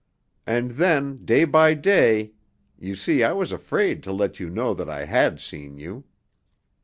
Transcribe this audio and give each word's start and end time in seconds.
And 0.47 0.71
then, 0.71 1.23
day 1.25 1.43
by 1.45 1.75
day 1.75 2.31
you 2.79 2.95
see, 2.95 3.23
I 3.23 3.33
was 3.33 3.51
afraid 3.51 4.01
to 4.01 4.11
let 4.11 4.39
you 4.39 4.49
know 4.49 4.73
that 4.73 4.89
I 4.89 5.05
had 5.05 5.39
seen 5.39 5.77
you. 5.77 6.05